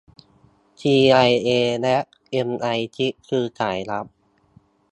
[0.79, 1.49] ซีไอเอ
[1.81, 1.97] และ
[2.31, 4.05] เอมไอซิกส์คือสายลับ